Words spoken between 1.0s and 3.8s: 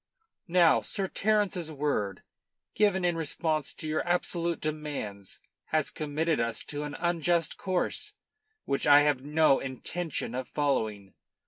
Terence's word, given in response